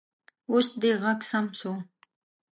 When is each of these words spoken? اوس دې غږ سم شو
اوس 0.51 0.67
دې 0.81 0.91
غږ 1.01 1.19
سم 1.29 1.45
شو 1.59 1.73